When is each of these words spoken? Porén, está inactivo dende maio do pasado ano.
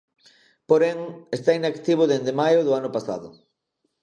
Porén, 0.69 0.99
está 1.37 1.51
inactivo 1.59 2.03
dende 2.11 2.33
maio 2.41 2.59
do 2.63 2.93
pasado 2.97 3.27
ano. 3.31 3.37